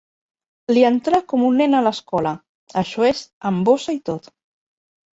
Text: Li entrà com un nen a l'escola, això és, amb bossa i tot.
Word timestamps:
Li 0.73 0.85
entrà 0.89 1.19
com 1.33 1.43
un 1.51 1.61
nen 1.63 1.81
a 1.81 1.83
l'escola, 1.89 2.33
això 2.85 3.09
és, 3.13 3.25
amb 3.51 3.65
bossa 3.71 3.99
i 4.03 4.05
tot. 4.13 4.35